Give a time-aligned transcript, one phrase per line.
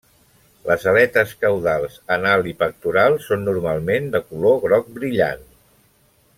[0.69, 5.49] Les aletes caudals, anal i pectoral són normalment de color groc brillant.